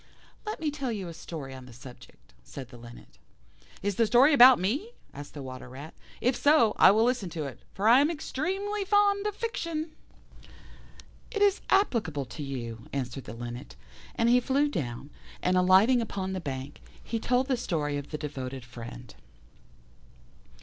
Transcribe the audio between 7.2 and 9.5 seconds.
to it, for I am extremely fond of